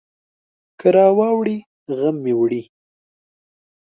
که 0.79 0.87
راواړوي، 0.95 1.57
غم 1.97 2.15
مې 2.23 2.33
وړي. 2.39 2.63